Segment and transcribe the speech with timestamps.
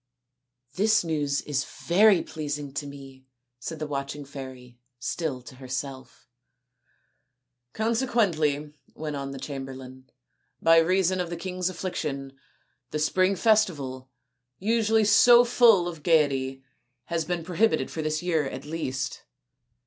[0.77, 3.27] "This news is very pleasing to me,"
[3.59, 6.27] said the watching fairy, still to herself."
[7.73, 10.09] Consequently," went on the chamberlain,"
[10.59, 12.33] by reason of the king's affliction,
[12.89, 14.09] the spring festival,
[14.57, 16.63] usually so full of gaiety,
[17.03, 19.21] has been prohibited for this year at least.